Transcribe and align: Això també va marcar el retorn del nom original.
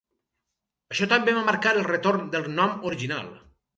Això 0.95 1.07
també 1.11 1.35
va 1.39 1.43
marcar 1.49 1.73
el 1.77 1.85
retorn 1.91 2.25
del 2.37 2.49
nom 2.59 2.75
original. 2.93 3.29